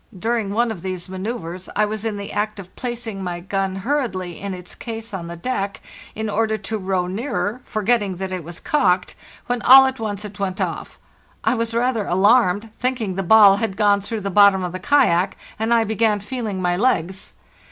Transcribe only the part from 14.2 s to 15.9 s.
the bottom of the kayak, and I